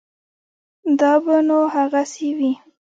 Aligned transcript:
دا 0.99 1.13
به 1.23 1.35
نو 1.47 1.59
هغسې 1.75 2.29
وي. 2.37 2.53